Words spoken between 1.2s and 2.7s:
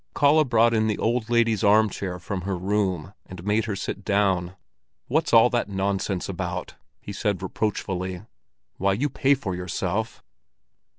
lady's arm chair from her